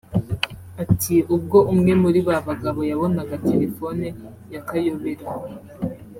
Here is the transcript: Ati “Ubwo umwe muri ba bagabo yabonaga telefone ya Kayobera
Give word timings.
Ati 0.83 1.15
“Ubwo 1.35 1.57
umwe 1.73 1.93
muri 2.03 2.19
ba 2.27 2.37
bagabo 2.47 2.79
yabonaga 2.89 3.35
telefone 3.49 4.05
ya 4.53 4.61
Kayobera 4.67 5.25